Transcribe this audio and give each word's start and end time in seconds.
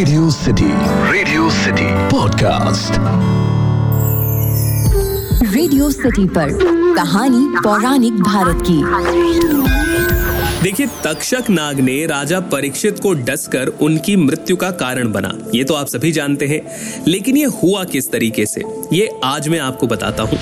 Radio 0.00 0.30
City 0.30 0.68
Radio 1.12 1.50
City 1.50 1.86
podcast 2.08 2.92
Radio 5.54 5.90
City 5.90 6.26
पर 6.28 6.48
कहानी 6.94 7.44
पौराणिक 7.64 8.12
भारत 8.12 8.62
की। 8.70 8.78
देखिए 10.62 10.86
तक्षक 11.04 11.50
नाग 11.50 11.80
ने 11.80 12.06
राजा 12.06 12.40
परीक्षित 12.40 13.00
को 13.00 13.12
डसकर 13.12 13.66
उनकी 13.66 14.16
मृत्यु 14.16 14.56
का 14.56 14.70
कारण 14.70 15.12
बना। 15.12 15.36
ये 15.54 15.64
तो 15.64 15.74
आप 15.74 15.86
सभी 15.86 16.12
जानते 16.12 16.46
हैं। 16.46 16.60
लेकिन 17.08 17.36
ये 17.36 17.44
हुआ 17.44 17.84
किस 17.84 18.10
तरीके 18.12 18.46
से? 18.46 18.62
ये 18.92 19.20
आज 19.24 19.48
मैं 19.48 19.58
आपको 19.58 19.86
बताता 19.86 20.22
हूँ। 20.22 20.38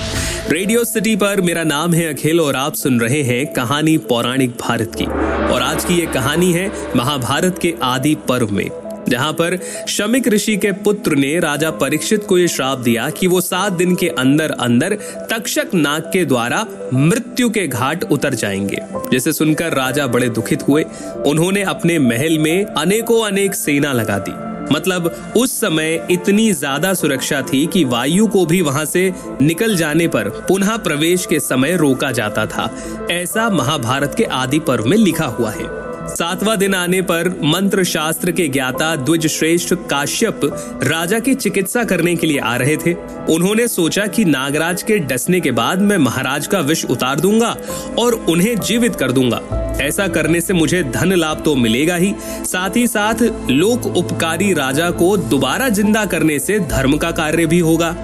रेडियो 0.49 0.83
सिटी 0.85 1.15
पर 1.15 1.41
मेरा 1.41 1.63
नाम 1.63 1.93
है 1.93 2.13
अखिल 2.13 2.41
और 2.41 2.55
आप 2.55 2.73
सुन 2.73 2.99
रहे 2.99 3.23
हैं 3.23 3.53
कहानी 3.53 3.97
पौराणिक 3.97 4.57
भारत 4.61 4.91
की। 4.97 5.05
और 5.53 5.61
आज 5.61 5.85
की 5.85 5.99
ये 5.99 6.05
कहानी 6.05 6.51
है 6.53 6.71
महाभारत 6.95 7.59
के 7.61 7.75
आदि 7.83 8.15
पर्व 8.15 8.51
में। 8.51 8.88
जहाँ 9.09 9.31
पर 9.33 9.57
शमिक 9.87 10.27
ऋषि 10.27 10.57
के 10.57 10.71
पुत्र 10.71 11.15
ने 11.15 11.39
राजा 11.39 11.71
परीक्षित 11.71 12.23
को 12.23 12.37
यह 12.37 12.47
श्राप 12.47 12.79
दिया 12.79 13.09
कि 13.09 13.27
वो 13.27 13.41
सात 13.41 13.73
दिन 13.73 13.95
के 13.95 14.07
अंदर 14.09 14.51
अंदर 14.51 14.97
तक्षक 15.31 15.73
नाग 15.73 16.09
के 16.13 16.25
द्वारा 16.25 16.65
मृत्यु 16.93 17.49
के 17.49 17.67
घाट 17.67 18.03
उतर 18.03 18.33
जाएँगे। 18.33 18.81
जिसे 19.11 19.33
सुनकर 19.33 19.73
राजा 19.73 20.07
बड़े 20.07 20.29
दुखित 20.29 20.67
हुए। 20.67 20.83
उन्होंने 21.25 21.63
अपने 21.63 21.99
महल 21.99 22.39
में 22.39 22.65
अनेकों 22.65 23.25
अनेक 23.25 23.55
सेना 23.55 23.93
लगा 23.93 24.17
दी। 24.17 24.31
मतलब 24.73 25.33
उस 25.37 25.59
समय 25.59 26.07
इतनी 26.11 26.51
ज़्यादा 26.51 26.93
सुरक्षा 26.93 27.41
थी 27.41 27.65
कि 27.67 27.83
वायु 27.83 28.27
को 28.27 28.45
भी 28.45 28.61
वहाँ 28.61 28.85
से 28.85 29.13
निकल 29.41 29.75
जाने 29.75 30.07
पर 30.07 30.29
पुनः 30.29 30.77
प्रवेश 30.77 31.25
के 31.25 31.39
समय 31.39 31.75
रोका 31.77 32.11
जाता 32.11 32.45
था। 32.45 32.69
ऐसा 33.11 33.49
महाभारत 33.49 34.15
के 34.17 34.23
आदि 34.23 34.59
पर्व 34.59 34.85
में 34.85 34.97
लिखा 34.97 35.25
हुआ 35.25 35.51
है। 35.51 35.88
सातवां 36.09 36.57
दिन 36.57 36.73
आने 36.73 37.01
पर 37.01 37.27
मंत्र 37.43 37.83
शास्त्र 37.83 38.31
के 38.31 38.47
ज्ञाता 38.47 38.95
द्विज 38.95 39.27
श्रेष्ठ 39.27 39.73
काश्यप 39.89 40.39
राजा 40.83 41.19
की 41.19 41.33
चिकित्सा 41.35 41.83
करने 41.83 42.15
के 42.15 42.27
लिए 42.27 42.39
आ 42.39 42.55
रहे 42.55 42.77
थे। 42.77 42.93
उन्होंने 43.33 43.67
सोचा 43.67 44.05
कि 44.07 44.25
नागराज 44.25 44.83
के 44.83 44.97
डसने 44.99 45.39
के 45.39 45.51
बाद 45.51 45.81
मैं 45.81 45.97
महाराज 45.97 46.47
का 46.47 46.59
विष 46.61 46.85
उतार 46.85 47.19
दूँगा 47.19 47.55
और 47.99 48.13
उन्हें 48.29 48.55
जीवित 48.59 48.95
कर 48.95 49.11
दूँगा। 49.11 49.41
ऐसा 49.81 50.07
करने 50.07 50.41
से 50.41 50.53
मुझे 50.53 50.83
धन 50.83 51.13
लाभ 51.13 51.41
तो 51.45 51.55
मिलेगा 51.55 51.95
ही। 51.95 52.13
साथ 52.45 52.77
ही 52.77 52.87
साथ 52.87 53.21
लोक 53.51 53.85
उपकारी 53.87 54.53
राजा 54.53 54.89
को 54.91 55.15
दोबारा 55.17 55.69
ज़िंदा 55.69 56.05
करने 56.05 56.39
से 56.39 56.59
धर्म 56.59 56.97
का 56.97 57.11
कार्य 57.11 57.45
भी 57.45 57.59
होगा। 57.59 57.95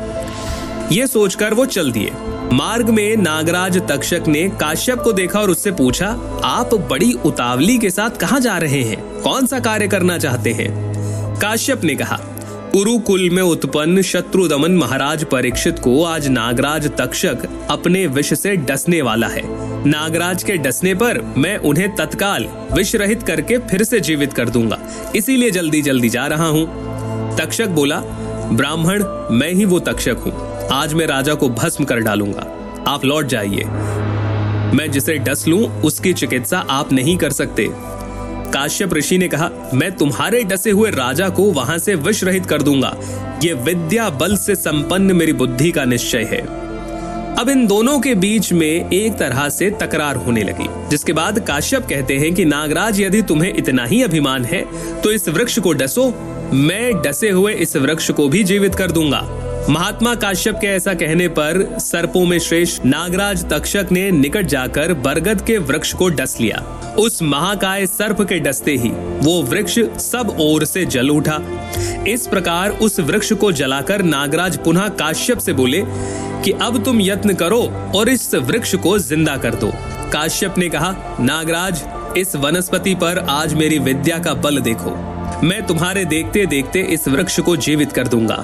ये 0.92 1.08
सोचकर 1.08 1.54
वो 1.54 1.66
चल 1.66 1.92
दिए। 1.92 2.12
मार्ग 2.54 2.90
में 2.90 3.16
नागराज 3.18 3.78
तक्षक 3.88 4.24
ने 4.28 4.50
काश्यप 4.50 5.00
को 5.00 5.14
देखा 5.14 5.40
और 5.40 5.50
उससे 5.50 5.72
पूछा, 5.72 6.08
आप 6.46 6.74
बड़ी 6.90 7.14
उतावली 7.26 7.78
के 7.78 7.90
साथ 7.90 8.10
कहा 8.10 8.40
जा 8.40 8.58
रहे 8.58 8.82
हैं? 8.84 9.22
कौन 9.22 9.46
सा 9.46 9.60
कार्य 9.60 9.88
करना 9.88 10.18
चाहते 10.18 10.52
हैं? 10.52 10.70
काश्यप 11.40 11.84
ने 11.84 11.96
कहा 11.96 12.20
कुरुकुल 12.72 13.30
में 13.30 13.42
उत्पन्न 13.44 14.02
शत्रु 14.02 14.48
दमन 14.48 14.72
महाराज 14.72 15.24
परीक्षित 15.24 15.80
को 15.80 16.04
आज 16.04 16.28
नागराज 16.28 16.88
तक्षक 16.98 17.48
अपने 17.70 18.08
विष 18.08 18.34
से 18.34 18.56
डसने 18.56 19.02
वाला 19.02 19.28
है। 19.28 19.44
नागराज 19.88 20.44
के 20.44 20.58
डसने 20.58 20.94
पर 20.94 21.22
मैं 21.38 21.58
उन्हें 21.58 21.96
तत्काल 21.96 22.48
विष 22.74 22.96
रहित 22.96 23.24
करके 23.24 23.58
फिर 23.58 23.84
से 23.84 24.00
जीवित 24.00 24.34
कर 24.34 24.50
दूँगा। 24.50 24.80
इसीलिए 25.16 25.52
जल्दी 25.52 25.82
जल्दी 25.82 26.10
जा 26.10 26.28
रहा 26.28 26.48
हूँ। 26.48 26.66
तक्षक 27.38 27.68
बोला, 27.68 28.00
ब्राह्मण, 28.52 29.04
मैं 29.32 29.52
ही 29.54 29.66
वो 29.66 29.80
तक्षक 29.80 30.18
हूँ। 30.18 30.45
आज 30.72 30.94
मैं 30.94 31.06
राजा 31.08 31.34
को 31.34 31.50
भस्म 31.50 31.84
कर 31.84 32.00
डालूँगा। 32.00 32.46
आप 32.88 33.06
लौट 33.06 33.26
जाइए। 33.26 33.64
मैं 34.74 34.90
जिसे 34.92 35.18
डस 35.18 35.48
लूँ, 35.48 35.82
उसकी 35.82 36.14
चिकित्सा 36.14 36.60
आप 36.70 36.94
नहीं 36.94 37.16
कर 37.18 37.32
सकते। 37.32 37.68
काश्यप 38.54 38.94
ऋषि 38.94 39.18
ने 39.18 39.28
कहा, 39.28 39.50
मैं 39.74 39.92
तुम्हारे 39.92 40.44
डसे 40.44 40.72
हुए 40.72 40.90
राजा 40.90 41.30
को 41.30 41.44
वहाँ 41.44 41.78
से 41.78 41.96
विष 41.96 42.24
रहित 42.24 42.46
कर 42.46 42.62
दूँगा। 42.62 42.96
ये 43.44 43.54
विद्या 43.54 44.10
बल 44.10 44.36
से 44.38 44.56
संपन्न 44.56 45.16
मेरी 45.16 45.34
बुद्धि 45.34 45.72
का 45.72 45.86
निश्चय 45.86 46.24
है। 46.24 46.42
अब 47.36 47.50
इन 47.50 47.66
दोनों 47.68 48.00
के 48.00 48.16
बीच 48.16 48.52
में 48.54 48.90
एक 48.90 49.18
तरह 49.18 49.50
से 49.50 49.70
तकरार 49.72 50.16
होने 50.16 50.44
लगी, 50.44 50.68
जिसके 50.90 51.14
बाद 51.14 51.40
काश्यप 51.40 51.88
कहते 51.90 52.18
हैं 52.18 52.34
कि, 52.34 52.46
नागराज, 52.46 53.02
यदि 53.02 53.22
तुम्हें 53.22 53.54
इतना 53.54 53.86
ही 53.86 54.04
अभिमान 54.04 54.46
है 54.46 54.66
तो 55.02 55.12
इस 55.12 55.30
वृक्ष 55.30 55.60
को 55.60 55.74
डसो। 55.74 56.14
मैं 56.54 57.02
डसे 57.02 57.30
हुए 57.30 57.54
इस 57.54 57.76
वृक्ष 57.76 58.12
को 58.12 58.28
भी 58.30 58.44
जीवित 58.44 58.76
कर 58.76 58.92
दूँगा। 58.92 59.45
महात्मा 59.70 60.14
काश्यप 60.16 60.56
के 60.56 60.68
ऐसा 60.68 60.94
कहने 60.94 61.28
पर 61.28 61.58
सर्पों 61.80 62.26
में 62.26 62.38
श्रेष्ठ 62.40 62.84
नागराज 62.86 63.44
तक्षक 63.50 63.88
ने 63.92 64.10
निकट 64.12 64.46
जाकर 64.46 64.94
बरगद 64.94 65.42
के 65.42 65.58
वृक्ष 65.60 65.94
को 65.94 66.10
डस 66.10 66.38
लिया। 66.40 66.58
उस 67.00 67.22
महाकाय 67.24 67.86
सर्प 67.88 68.22
के 68.22 68.40
डसते 68.40 68.72
ही 68.72 68.90
वो 69.22 69.42
वृक्ष 69.44 69.80
सब 70.02 70.36
ओर 70.40 70.66
से 70.66 70.86
जल 70.86 71.10
उठा। 71.10 71.40
इस 72.08 72.28
प्रकार 72.28 72.72
उस 72.80 73.00
वृक्ष 73.00 73.32
को 73.34 73.52
जलाकर 73.52 74.02
नागराज 74.04 74.58
पुनः 74.58 74.88
काश्यप 74.90 75.40
से 75.40 75.54
बोले 75.54 75.82
कि 76.44 76.52
अब 76.62 76.84
तुम 76.84 77.02
यत्न 77.02 77.34
करो 77.34 77.62
और 77.96 78.10
इस 78.10 78.34
वृक्ष 78.36 78.76
को 78.76 78.98
ज़िंदा 79.00 79.38
कर 79.38 79.56
दो। 79.56 79.72
काश्यप 80.14 80.58
ने 80.58 80.70
कहा, 80.70 80.96
नागराज, 81.20 81.84
इस 82.18 82.36
वनस्पति 82.36 82.96
पर 82.96 83.26
आज 83.30 83.54
मेरी 83.54 83.80
विद्या 83.80 84.20
का 84.20 84.34
बल 84.36 84.60
देखो। 84.60 84.96
मैं 85.44 85.66
तुम्हारे 85.68 86.06
देखते 86.06 86.46
देखते 86.46 86.82
इस 86.84 87.08
वृक्ष 87.08 87.40
को 87.40 87.56
जीवित 87.58 87.92
कर 87.92 88.08
दूँगा। 88.08 88.44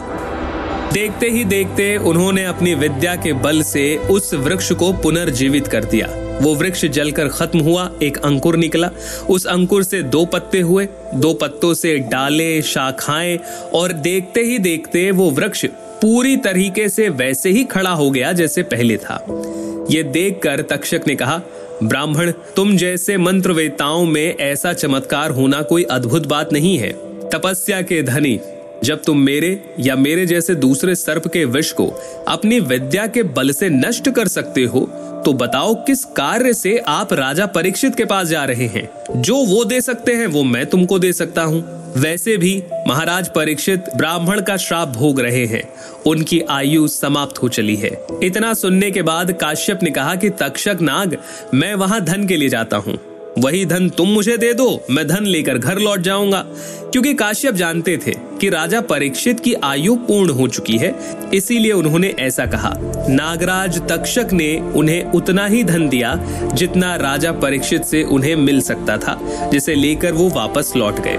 देखते 0.94 1.30
ही 1.30 1.44
देखते 1.44 1.98
उन्होंने 1.98 2.44
अपनी 2.46 2.74
विद्या 2.76 3.16
के 3.16 3.34
बल 3.34 3.62
से 3.62 3.98
उस 3.98 4.34
वृक्ष 4.34 4.72
को 4.72 4.94
पुनर्जीवित 4.94 5.68
कर 5.68 5.84
दिया। 5.84 6.08
वो 6.42 6.56
वृक्ष 6.56 6.86
जलकर 6.86 7.28
खत्म 7.28 7.60
हुआ, 7.60 7.92
एक 8.04 8.18
अंकुर 8.18 8.56
निकला। 8.56 8.90
उस 9.30 9.46
अंकुर 9.46 9.84
से 9.84 10.04
दो 10.04 10.26
पत्ते 10.26 10.60
हुए। 10.60 10.88
दो 11.14 11.34
पत्तों 11.34 11.74
से 11.74 11.98
डाले, 11.98 12.62
शाखाएँ, 12.62 13.40
और 13.74 13.92
देखते 13.92 14.42
ही 14.42 14.60
देखते 14.60 15.12
वो 15.12 15.32
वृक्ष 15.32 15.66
पूरी 16.02 16.38
तरीके 16.38 16.90
से 16.90 17.10
वैसे 17.10 17.50
ही 17.50 17.64
खड़ा 17.64 17.92
हो 17.92 18.12
गया 18.12 18.32
जैसे 18.32 18.64
पहले 18.64 18.98
था। 18.98 19.26
ये 19.92 20.04
देखकर 20.04 20.62
तक्षक 20.62 21.02
ने 21.08 21.16
कहा, 21.16 21.42
ब्राह्मण, 21.84 22.32
तुम 22.56 22.78
जैसे 22.78 23.18
मंत्रवेताओं 23.18 24.06
में 24.06 24.38
ऐसा 24.38 24.74
चमत्कार 24.74 25.32
होना 25.32 25.62
कोई 25.62 25.84
अद्भुत 25.84 26.28
बात 26.28 26.54
नहीं 26.54 26.78
है। 26.78 26.92
तपस्या 27.30 27.82
के 27.82 28.04
धनी 28.04 28.40
जब 28.84 29.04
तुम 29.04 29.18
मेरे 29.18 29.74
या 29.80 29.96
मेरे 29.96 30.26
जैसे 30.26 30.56
दूसरे 30.56 30.96
सर्प 30.96 31.28
के 31.28 31.46
विष 31.46 31.72
को 31.72 31.88
अपनी 32.28 32.60
विद्या 32.60 33.08
के 33.08 33.24
बल 33.24 33.52
से 33.52 33.70
नष्ट 33.70 34.10
कर 34.10 34.28
सकते 34.28 34.64
हो 34.64 34.80
तो 35.26 35.34
बताओ 35.34 35.74
किस 35.86 36.04
कार्य 36.06 36.54
से 36.54 36.78
आप 36.78 37.14
राजा 37.14 37.46
परीक्षित 37.46 37.96
के 37.96 38.06
पास 38.06 38.28
जा 38.28 38.46
रहे 38.46 38.68
हैं। 38.68 38.90
जो 39.22 39.36
वो 39.36 39.66
दे 39.66 39.82
सकते 39.82 40.14
हैं, 40.14 40.28
वो 40.28 40.44
मैं 40.44 40.66
तुमको 40.66 41.00
दे 41.00 41.14
सकता 41.14 41.44
हूँ। 41.44 41.62
वैसे 41.98 42.38
भी 42.38 42.64
महाराज 42.88 43.30
परीक्षित 43.30 43.86
ब्राह्मण 43.96 44.42
का 44.42 44.58
श्राप 44.58 44.88
भोग 44.88 45.20
रहे 45.20 45.46
हैं। 45.46 45.64
उनकी 46.08 46.42
आयु 46.50 46.88
समाप्त 46.88 47.42
हो 47.44 47.50
चली 47.50 47.76
है। 47.76 47.92
इतना 48.24 48.54
सुनने 48.54 48.92
के 48.92 49.02
बाद 49.02 49.32
काश्यप 49.32 49.80
ने 49.84 49.92
कहा 49.92 50.16
कि 50.16 50.30
तक्षक 50.30 50.78
नाग, 50.82 51.18
मैं 51.54 51.74
वहाँ 51.76 52.02
धन 52.02 52.28
के 52.28 52.38
लिए 52.38 52.50
जाता 52.50 52.78
हूँ। 52.78 53.11
वही 53.42 53.66
धन 53.66 53.90
तुम 53.90 54.08
मुझे 54.08 54.38
दे 54.38 54.54
दो, 54.54 54.82
मैं 54.90 55.08
धन 55.08 55.26
लेकर 55.26 55.58
घर 55.58 55.80
लौट 55.80 56.00
जाऊँगा। 56.00 56.46
क्योंकि 56.92 57.14
काश्यप 57.14 57.54
जानते 57.54 57.98
थे 57.98 58.12
कि 58.12 58.50
राजा 58.50 58.82
परीक्षित 58.82 59.40
की 59.40 59.54
आयु 59.54 59.96
पूर्ण 59.96 60.30
हो 60.30 60.48
चुकी 60.48 60.78
है, 60.78 60.96
इसीलिए 61.34 61.72
उन्होंने 61.72 62.14
ऐसा 62.20 62.46
कहा। 62.46 62.74
नागराज 63.10 63.82
तक्षक 63.90 64.28
ने 64.34 64.60
उन्हें 64.76 65.12
उतना 65.12 65.46
ही 65.46 65.64
धन 65.64 65.90
दिया 65.90 66.16
जितना 66.54 66.96
राजा 66.96 67.32
परीक्षित 67.32 67.84
से 67.84 68.04
उन्हें 68.04 68.36
मिल 68.36 68.62
सकता 68.62 68.98
था, 68.98 69.20
जिसे 69.52 69.76
लेकर 69.76 70.12
वो 70.12 70.30
वापस 70.30 70.74
लौट 70.78 71.00
गए। 71.00 71.18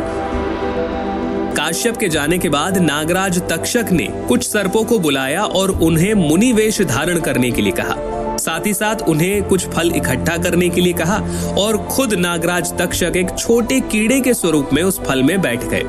काश्यप 1.57 1.97
के 1.97 2.09
जाने 2.09 2.39
के 2.39 2.49
बाद 2.49 2.79
नागराज 2.79 3.43
तक्षक 3.49 3.87
ने 3.93 4.09
कुछ 4.29 4.49
सर्पों 4.49 4.85
को 4.85 4.99
बुलाया 4.99 5.45
और 5.45 5.71
उन्हें 5.71 6.15
मुनि 6.15 6.53
वेश 6.53 6.83
धारण 6.83 7.21
करने 7.21 7.51
के 7.51 7.63
लिए 7.63 7.73
कहा। 7.73 8.22
साथ 8.43 8.67
ही 8.67 8.75
साथ 8.75 9.09
उन्हें 9.09 9.43
कुछ 9.43 9.67
फल 9.67 9.93
इकट्ठा 9.97 10.37
करने 10.39 10.69
के 10.69 10.81
लिए 10.81 10.93
कहा 10.93 11.19
और 11.59 11.77
खुद 11.87 12.15
नागराज 12.15 12.73
तक्षक 12.79 13.17
एक 13.17 13.39
छोटे 13.39 13.81
कीड़े 13.83 14.21
के 14.21 14.35
स्वरूप 14.35 14.71
में 14.73 14.83
उस 14.83 15.01
फल 15.01 15.23
में 15.23 15.41
बैठ 15.41 15.65
गए। 15.65 15.85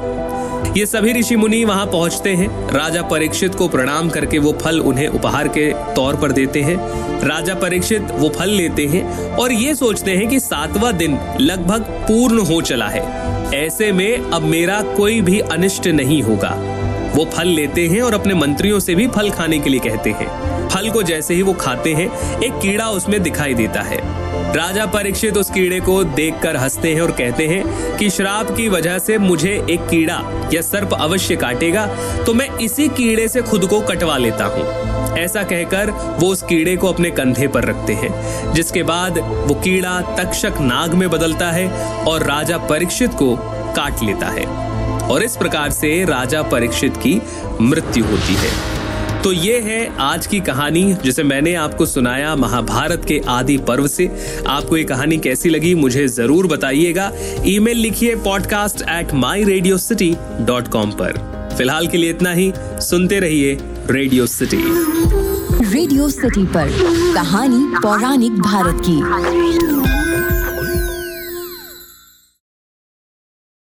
ये 0.77 0.85
सभी 0.85 1.13
ऋषि 1.13 1.35
मुनि 1.35 1.63
वहाँ 1.65 1.85
पहुँचते 1.85 2.29
हैं। 2.29 2.47
राजा 2.71 3.01
परीक्षित 3.01 3.55
को 3.55 3.67
प्रणाम 3.67 4.09
करके 4.09 4.39
वो 4.39 4.51
फल 4.61 4.79
उन्हें 4.79 5.07
उपहार 5.07 5.47
के 5.47 5.71
तौर 5.95 6.15
पर 6.15 6.31
देते 6.31 6.61
हैं। 6.61 6.77
राजा 7.27 7.55
परीक्षित 7.55 8.07
वो 8.11 8.29
फल 8.29 8.49
लेते 8.49 8.85
हैं 8.85 9.03
और 9.35 9.51
ये 9.51 9.75
सोचते 9.75 10.11
हैं 10.11 10.27
कि 10.27 10.39
सातवां 10.39 10.95
दिन 10.97 11.19
लगभग 11.41 11.81
पूर्ण 12.07 12.45
हो 12.45 12.61
चला 12.61 12.87
है। 12.87 13.03
ऐसे 13.55 13.91
में 13.91 14.31
अब 14.31 14.41
मेरा 14.41 14.81
कोई 14.95 15.21
भी 15.21 15.39
अनिष्ट 15.39 15.87
नहीं 15.87 16.21
होगा। 16.23 16.55
वो 17.15 17.25
फल 17.25 17.47
लेते 17.47 17.87
हैं 17.87 18.01
और 18.01 18.13
अपने 18.13 18.33
मंत्रियों 18.33 18.79
से 18.79 18.95
भी 18.95 19.07
फल 19.07 19.29
खाने 19.29 19.59
के 19.59 19.69
लिए 19.69 19.79
कहते 19.79 20.09
हैं। 20.11 20.52
फल 20.73 20.89
को 20.89 21.03
जैसे 21.03 21.33
ही 21.33 21.41
वो 21.41 21.53
खाते 21.53 21.93
हैं, 21.93 22.39
एक 22.39 22.53
कीड़ा 22.53 22.89
उसमें 22.89 23.21
दिखाई 23.23 23.53
देता 23.53 23.81
है। 23.81 23.97
राजा 24.53 24.85
परीक्षित 24.85 25.37
उस 25.37 25.49
कीड़े 25.49 25.79
को 25.79 26.03
देखकर 26.03 26.57
हँसते 26.57 26.93
हैं 26.93 27.01
और 27.01 27.11
कहते 27.11 27.47
हैं 27.47 27.97
कि 27.97 28.09
श्राप 28.09 28.51
की 28.51 28.67
वजह 28.69 28.97
से 28.99 29.17
मुझे 29.17 29.51
एक 29.69 29.87
कीड़ा 29.87 30.21
या 30.53 30.61
सर्प 30.61 30.93
अवश्य 30.93 31.35
काटेगा 31.35 31.85
तो 32.25 32.33
मैं 32.33 32.49
इसी 32.57 32.87
कीड़े 32.87 33.27
से 33.27 33.41
खुद 33.41 33.65
को 33.65 33.79
कटवा 33.81 34.17
लेता 34.17 34.45
हूँ। 34.45 35.17
ऐसा 35.17 35.43
कहकर 35.43 35.91
वो 36.19 36.27
उस 36.27 36.43
कीड़े 36.43 36.75
को 36.77 36.87
अपने 36.87 37.11
कंधे 37.11 37.47
पर 37.47 37.65
रखते 37.65 37.93
हैं, 37.93 38.53
जिसके 38.53 38.83
बाद 38.83 39.17
वो 39.17 39.55
कीड़ा 39.55 39.99
तक्षक 40.01 40.53
नाग 40.61 40.93
में 40.93 41.09
बदलता 41.09 41.51
है 41.51 41.67
और 42.03 42.23
राजा 42.23 42.57
परीक्षित 42.57 43.13
को 43.13 43.35
काट 43.75 44.03
लेता 44.03 44.27
है। 44.27 44.45
और 45.03 45.23
इस 45.23 45.35
प्रकार 45.37 45.71
से 45.71 46.05
राजा 46.05 46.41
परीक्षित 46.41 46.97
की 46.97 47.21
मृत्यु 47.61 48.05
होती 48.05 48.35
है। 48.35 48.82
तो 49.23 49.31
ये 49.31 49.59
है 49.59 49.95
आज 50.01 50.25
की 50.27 50.39
कहानी, 50.39 50.81
जिसे 51.03 51.23
मैंने 51.23 51.53
आपको 51.55 51.85
सुनाया 51.85 52.35
महाभारत 52.35 53.05
के 53.07 53.19
आदि 53.29 53.57
पर्व 53.57 53.87
से। 53.87 54.09
आपको 54.47 54.77
ये 54.77 54.83
कहानी 54.83 55.17
कैसी 55.17 55.49
लगी, 55.49 55.73
मुझे 55.75 56.07
ज़रूर 56.07 56.47
बताइएगा। 56.47 57.11
ईमेल 57.45 57.77
लिखिए 57.77 58.15
podcast 58.15 58.81
at 58.81 59.13
my 59.13 59.43
radio 59.43 59.77
city 59.77 60.13
dot 60.41 60.67
com 60.67 60.91
पर। 60.91 61.17
फ़िलहाल 61.57 61.87
के 61.87 61.97
लिए 61.97 62.09
इतना 62.09 62.31
ही, 62.31 62.51
सुनते 62.81 63.19
रहिए 63.19 63.57
रेडियो 63.89 64.25
सिटी 64.27 64.57
रेडियो 65.65 66.09
सिटी 66.09 66.45
पर, 66.47 66.69
कहानी 67.15 67.65
पौराणिक 67.77 68.41
भारत 68.41 68.81
की। 68.87 69.82